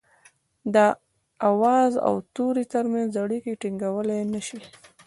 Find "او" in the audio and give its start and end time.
2.07-2.13